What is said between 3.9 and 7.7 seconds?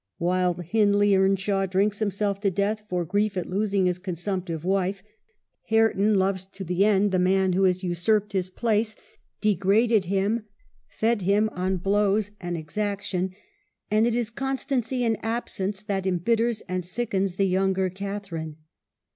consumptive wife; Hareton loves to the end the man who